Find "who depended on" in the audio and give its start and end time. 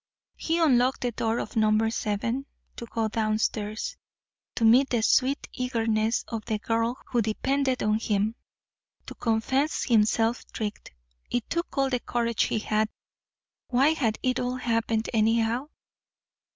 7.11-7.99